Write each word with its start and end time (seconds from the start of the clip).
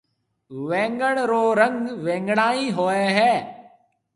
وينگڻ 0.69 1.15
رو 1.29 1.41
رنگ 1.61 1.81
وينگڻائي 2.03 2.65
هوئي 2.77 3.05
هيَ۔ 3.17 3.33